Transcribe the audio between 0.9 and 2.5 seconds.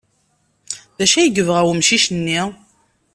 D acu ay yebɣa wemcic-nni?